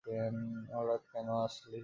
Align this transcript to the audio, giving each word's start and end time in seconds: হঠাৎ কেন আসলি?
হঠাৎ 0.71 1.01
কেন 1.11 1.27
আসলি? 1.39 1.79